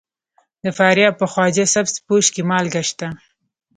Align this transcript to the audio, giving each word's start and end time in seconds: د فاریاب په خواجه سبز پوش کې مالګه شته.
د 0.63 0.65
فاریاب 0.77 1.13
په 1.21 1.25
خواجه 1.31 1.65
سبز 1.73 1.93
پوش 2.05 2.25
کې 2.33 2.41
مالګه 2.49 2.83
شته. 2.89 3.07